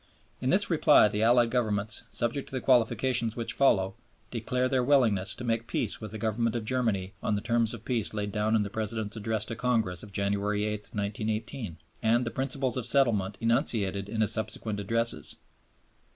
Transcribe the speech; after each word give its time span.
In 0.41 0.49
this 0.49 0.71
reply 0.71 1.07
the 1.09 1.21
Allied 1.21 1.51
Governments, 1.51 2.05
"subject 2.09 2.49
to 2.49 2.55
the 2.55 2.59
qualifications 2.59 3.35
which 3.35 3.53
follow, 3.53 3.93
declare 4.31 4.67
their 4.67 4.83
willingness 4.83 5.35
to 5.35 5.43
make 5.43 5.67
peace 5.67 6.01
with 6.01 6.09
the 6.09 6.17
Government 6.17 6.55
of 6.55 6.65
Germany 6.65 7.13
on 7.21 7.35
the 7.35 7.39
terms 7.39 7.71
of 7.71 7.85
peace 7.85 8.11
laid 8.11 8.31
down 8.31 8.55
in 8.55 8.63
the 8.63 8.71
President's 8.71 9.15
Address 9.17 9.45
to 9.45 9.55
Congress 9.55 10.01
of 10.01 10.11
January 10.11 10.63
8, 10.65 10.89
1918, 10.95 11.77
and 12.01 12.25
the 12.25 12.31
principles 12.31 12.77
of 12.77 12.85
settlement 12.87 13.37
enunciated 13.41 14.09
in 14.09 14.21
his 14.21 14.31
subsequent 14.31 14.79
Addresses." 14.79 15.35